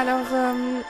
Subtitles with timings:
[0.00, 0.80] Alors, euh,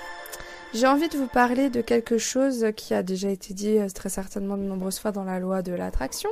[0.74, 4.10] j'ai envie de vous parler de quelque chose qui a déjà été dit euh, très
[4.10, 6.28] certainement de nombreuses fois dans la loi de l'attraction,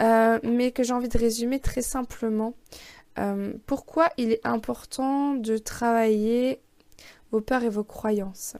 [0.00, 2.54] euh, mais que j'ai envie de résumer très simplement.
[3.66, 6.60] pourquoi il est important de travailler
[7.32, 8.56] vos peurs et vos croyances?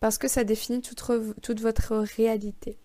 [0.00, 1.02] Parce que ça définit toute,
[1.42, 2.78] toute votre réalité.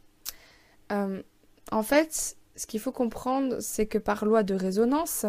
[0.90, 5.26] en fait, ce qu'il faut comprendre, c'est que par loi de résonance,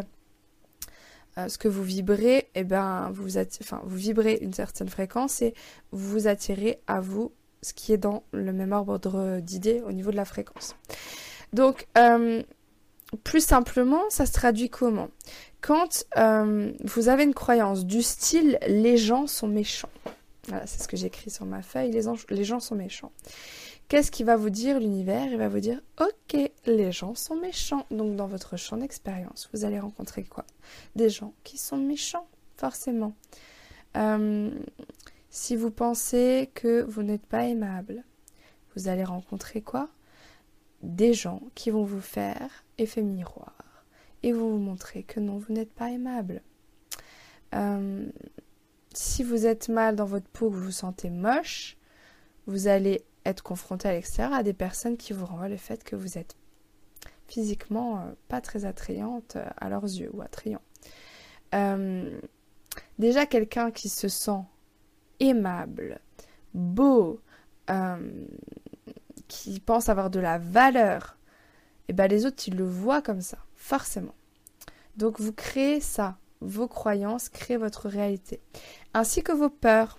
[1.38, 5.54] euh, ce que vous vibrez, eh ben, vous, enfin, vous vibrez une certaine fréquence et
[5.92, 10.16] vous attirez à vous ce qui est dans le même ordre d'idées au niveau de
[10.16, 10.76] la fréquence.
[11.52, 12.42] Donc, euh,
[13.24, 15.08] plus simplement, ça se traduit comment?
[15.60, 19.90] Quand euh, vous avez une croyance du style les gens sont méchants.
[20.48, 23.12] Voilà, c'est ce que j'écris sur ma feuille, les, gens sont méchants.
[23.88, 25.26] Qu'est-ce qui va vous dire l'univers?
[25.26, 27.86] Il va vous dire Ok, les gens sont méchants.
[27.90, 30.44] Donc dans votre champ d'expérience, vous allez rencontrer quoi?
[30.94, 33.14] Des gens qui sont méchants, forcément.
[33.96, 34.50] Euh,
[35.30, 38.04] si vous pensez que vous n'êtes pas aimable,
[38.76, 39.88] vous allez rencontrer quoi?
[40.82, 43.54] Des gens qui vont vous faire effet miroir
[44.22, 46.42] et vont vous montrer que non, vous n'êtes pas aimable.
[47.54, 48.06] Euh,
[48.96, 51.76] si vous êtes mal dans votre peau, vous vous sentez moche,
[52.46, 55.96] vous allez être confronté à l'extérieur à des personnes qui vous renvoient le fait que
[55.96, 56.36] vous êtes
[57.28, 60.62] physiquement euh, pas très attrayante euh, à leurs yeux ou attrayant.
[61.54, 62.18] Euh,
[62.98, 64.42] déjà quelqu'un qui se sent
[65.20, 66.00] aimable,
[66.54, 67.20] beau,
[69.28, 71.18] qui pense avoir de la valeur,
[71.88, 74.14] et eh ben les autres ils le voient comme ça, forcément.
[74.96, 78.40] Donc vous créez ça, vos croyances créent votre réalité,
[78.94, 79.98] ainsi que vos peurs.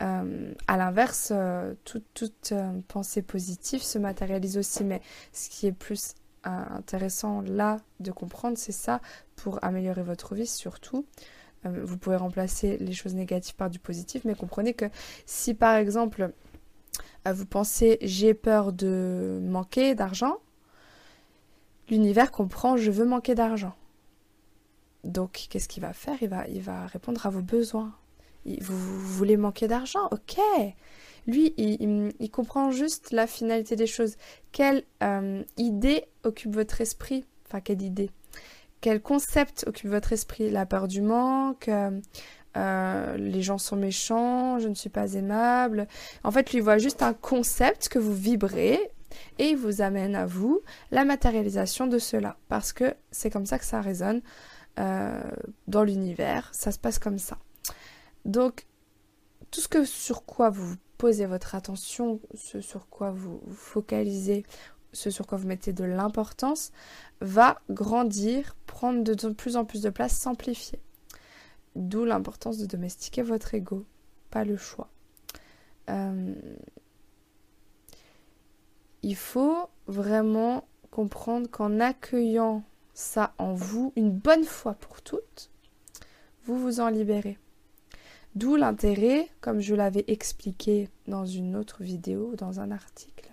[0.00, 5.00] Euh, à l'inverse, euh, toute, euh, pensée positive se matérialise aussi, mais
[5.32, 9.00] ce qui est plus intéressant là de comprendre, c'est ça,
[9.36, 11.06] pour améliorer votre vie surtout.
[11.64, 14.86] vous pouvez remplacer les choses négatives par du positif, mais comprenez que
[15.24, 16.32] si par exemple
[17.24, 20.38] vous pensez j'ai peur de manquer d'argent,
[21.88, 23.76] l'univers comprend je veux manquer d'argent.
[25.04, 26.16] Donc qu'est-ce qu'il va faire?
[26.22, 27.94] Il va, il va répondre à vos besoins
[28.44, 30.08] vous, voulez manquer d'argent?
[30.10, 30.38] Ok.
[31.26, 34.16] Lui, il, comprend juste la finalité des choses.
[34.50, 37.24] Quelle euh, idée occupe votre esprit?
[37.46, 38.10] Enfin, quelle idée?
[38.80, 40.50] Quel concept occupe votre esprit?
[40.50, 41.70] La peur du manque
[42.54, 45.88] euh, les gens sont méchants, je ne suis pas aimable.
[46.22, 48.78] En fait, lui voit juste un concept que vous vibrez
[49.38, 52.36] et il vous amène à vous la matérialisation de cela.
[52.48, 54.20] Parce que c'est comme ça que ça résonne euh,
[54.76, 57.38] dans l'univers, ça se passe comme ça.
[58.24, 58.66] Donc,
[59.50, 64.44] tout ce que sur quoi vous posez votre attention, ce sur quoi vous, focalisez,
[64.92, 66.72] ce sur quoi vous mettez de l'importance,
[67.20, 70.80] va grandir, prendre de plus en plus de place, s'amplifier.
[71.74, 73.84] D'où l'importance de domestiquer votre ego,
[74.30, 74.88] pas le choix.
[75.90, 76.34] Euh,
[79.02, 82.62] il faut vraiment comprendre qu'en accueillant
[82.94, 85.50] ça en vous, une bonne fois pour toutes,
[86.44, 87.38] vous vous en libérez.
[88.34, 93.30] D'où l'intérêt, comme je l'avais expliqué dans une autre vidéo, dans un article,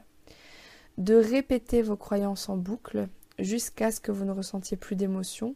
[0.97, 5.55] de répéter vos croyances en boucle jusqu'à ce que vous ne ressentiez plus d'émotion,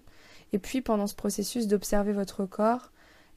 [0.53, 2.91] et puis pendant ce processus d'observer votre corps,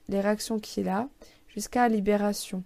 [0.08, 1.08] les réactions qu'il a,
[1.48, 2.62] jusqu'à la libération.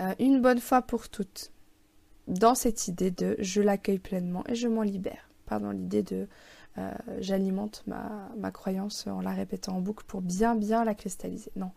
[0.00, 1.50] Euh, une bonne fois pour toutes,
[2.28, 6.28] dans cette idée de je l'accueille pleinement et je m'en libère, pas l'idée de
[6.76, 6.90] euh,
[7.20, 11.52] j'alimente ma, croyance en la répétant en boucle pour bien bien la cristalliser.
[11.56, 11.70] Non.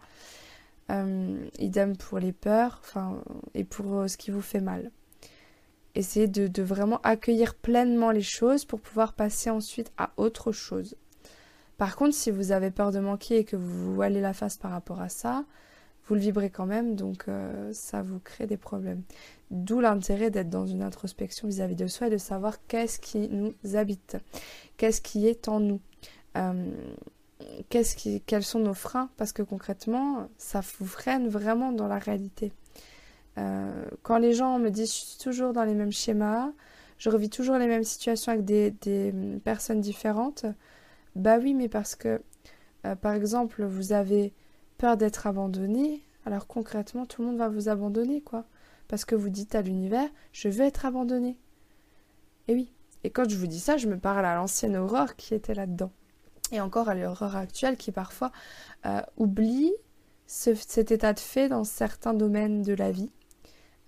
[0.90, 2.82] Euh, idem pour les peurs
[3.54, 4.92] et pour euh, ce qui vous fait mal.
[5.96, 10.96] Essayez de, de, vraiment accueillir pleinement les choses pour pouvoir passer ensuite à autre chose.
[11.78, 14.58] Par contre, si vous avez peur de manquer et que vous vous voilez la face
[14.58, 15.46] par rapport à ça,
[16.08, 17.26] vous le vibrez quand même, donc
[17.74, 19.04] ça vous crée des problèmes.
[19.50, 23.54] D'où l'intérêt d'être dans une introspection vis-à-vis de soi et de savoir qu'est-ce qui nous
[23.76, 24.18] habite,
[24.76, 25.80] qu'est-ce qui est en nous,
[26.36, 26.70] euh,
[27.70, 32.52] quels sont nos freins, parce que concrètement, ça vous freine vraiment dans la réalité.
[33.38, 36.52] Euh, quand les gens me disent je suis toujours dans les mêmes schémas,
[36.98, 39.14] je revis toujours les mêmes situations avec des, des
[39.46, 40.46] personnes différentes,
[41.16, 42.22] bah oui, mais parce que,
[42.86, 44.34] euh, par exemple, vous avez
[44.78, 48.46] peur d'être abandonné, alors concrètement, tout le monde va vous abandonner, quoi
[48.88, 51.38] parce que vous dites à l'univers je veux être abandonné.
[52.48, 52.72] Et oui.
[53.04, 55.92] Et quand je vous dis ça, je me parle à l'ancienne Aurore qui était là-dedans.
[56.52, 58.32] Et encore à l'Aurore actuelle qui parfois
[58.86, 59.74] euh, oublie
[60.26, 63.12] cet état de fait dans certains domaines de la vie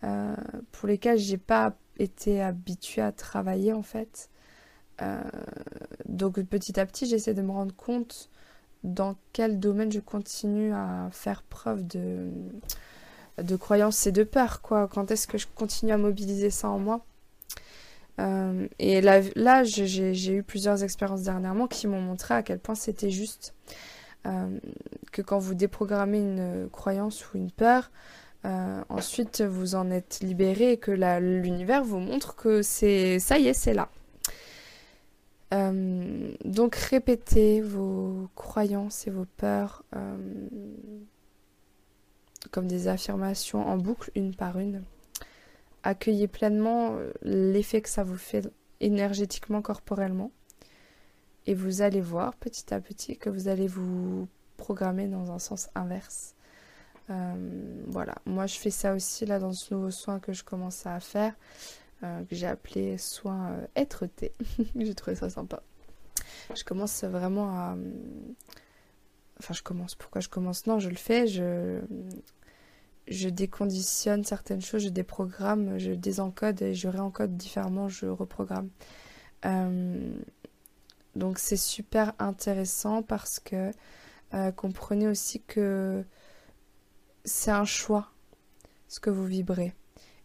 [0.04, 0.36] euh,
[0.72, 4.30] pour lesquels j'ai pas été habituée à travailler en fait.
[5.02, 5.22] Euh,
[6.06, 8.30] donc petit à petit, j'essaie de me rendre compte
[8.84, 12.30] dans quel domaine je continue à faire preuve de,
[13.42, 14.88] de croyance et de peur, quoi.
[14.88, 17.06] Quand est-ce que je continue à mobiliser ça en moi?
[18.20, 22.76] Euh, Et là, là j'ai eu plusieurs expériences dernièrement qui m'ont montré à quel point
[22.76, 23.54] c'était juste.
[24.28, 24.60] Euh,
[25.14, 27.90] que quand vous déprogrammez une croyance ou une peur,
[28.46, 33.48] euh, ensuite vous en êtes libéré et que l'univers vous montre que c'est ça y
[33.48, 33.90] est, c'est là.
[35.54, 40.16] Euh, donc répétez vos croyances et vos peurs euh,
[42.52, 44.84] comme des affirmations en boucle, une par une.
[45.84, 50.32] Accueillez pleinement euh, l'effet que ça vous fait énergétiquement, corporellement.
[51.48, 55.70] Et vous allez voir petit à petit que vous allez vous programmer dans un sens
[55.74, 56.36] inverse.
[57.88, 61.00] voilà, moi je fais ça aussi là dans ce nouveau soin que je commence à
[61.00, 61.34] faire.
[62.04, 64.32] Euh, que j'ai appelé soin euh, être-té.
[64.76, 65.62] j'ai trouvé ça sympa.
[66.56, 67.76] Je commence vraiment à.
[69.40, 69.96] Enfin, je commence.
[69.96, 70.66] Pourquoi je commence?
[70.66, 71.28] Non, je le fais.
[71.28, 71.82] Je,
[73.30, 78.70] déconditionne certaines choses, je déprogramme, je désencode et je réencode différemment, je reprogramme.
[79.46, 80.14] Euh,
[81.16, 83.72] donc c'est super intéressant parce que
[84.56, 86.06] comprenez aussi que
[87.26, 88.12] c'est un choix
[88.88, 89.74] ce que vous vibrez.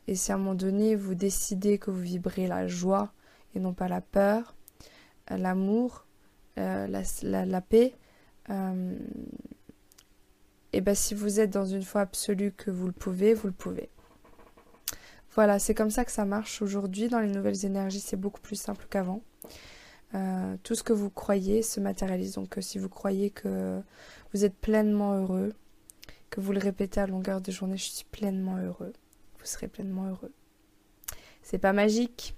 [0.06, 3.12] Et si à un moment donné vous décidez que vous vibrez la joie
[3.54, 4.54] et non pas la peur,
[5.30, 6.06] euh, l'amour,
[6.58, 7.94] euh, la, paix,
[8.50, 8.98] euh,
[10.72, 13.52] et bien si vous êtes dans une foi absolue que vous le pouvez, vous le
[13.52, 13.88] pouvez.
[15.34, 17.08] Voilà, c'est comme ça que ça marche aujourd'hui.
[17.08, 19.22] Dans les nouvelles énergies, c'est beaucoup plus simple qu'avant.
[20.62, 22.34] tout ce que vous croyez se matérialise.
[22.34, 23.80] Donc si vous croyez que
[24.32, 25.52] vous êtes pleinement heureux,
[26.30, 28.92] que vous le répétez à longueur de journée, je suis pleinement heureux
[29.44, 30.32] vous serez pleinement heureux.
[31.43, 32.35] C'est pas magique.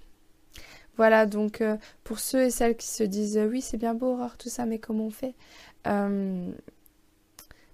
[0.97, 4.35] Voilà, donc euh, pour ceux et celles qui se disent oui, c'est bien beau, Aurore,
[4.37, 5.35] tout ça, mais comment on fait
[5.85, 6.51] euh,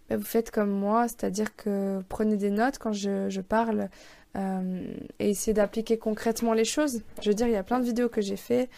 [0.10, 3.90] ben, Vous faites comme moi, c'est-à-dire que prenez des notes quand je, parle
[4.36, 7.02] euh, et essayez d'appliquer concrètement les choses.
[7.22, 8.70] Je veux dire, il y a plein de vidéos que j'ai fait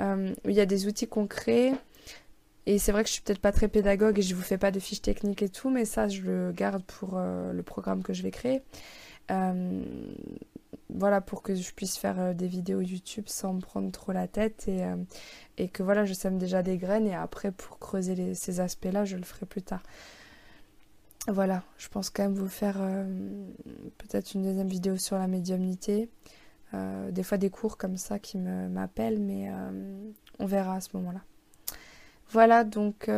[0.00, 1.72] où il y a des outils concrets.
[2.66, 4.70] Et c'est vrai que je suis peut-être pas très pédagogue et je vous fais pas
[4.70, 8.22] de fiches techniques et tout, mais ça, je le garde pour le programme que je
[8.22, 8.62] vais créer.
[9.30, 9.82] Euh,
[10.90, 14.28] voilà, pour que je puisse faire euh, des vidéos YouTube sans me prendre trop la
[14.28, 14.96] tête et, euh,
[15.56, 19.16] et que voilà, je sème déjà des graines et après pour creuser ces aspects-là, je
[19.16, 19.82] le ferai plus tard.
[21.28, 22.78] Voilà, je pense quand même vous faire
[23.98, 26.08] peut-être une deuxième vidéo sur la médiumnité.
[26.72, 29.48] des fois des cours comme ça qui m'appellent, mais
[30.40, 31.20] on verra à ce moment-là.
[32.30, 33.08] Voilà, donc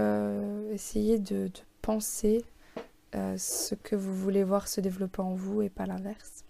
[0.70, 2.44] essayez de penser
[3.14, 6.44] euh, ce que vous voulez voir se développer en vous et pas l'inverse.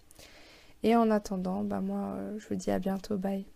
[0.82, 3.46] Et en attendant, bah moi, euh, je vous dis à bientôt, bye.